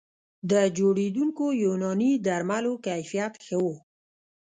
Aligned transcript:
د 0.51 0.53
جوړېدونکو 0.77 1.45
یوناني 1.65 2.11
درملو 2.25 2.73
کیفیت 2.85 3.33
ښه 3.45 3.57
و 3.63 3.65